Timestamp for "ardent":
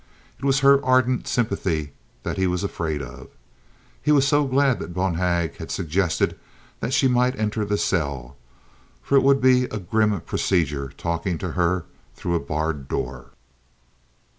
0.83-1.27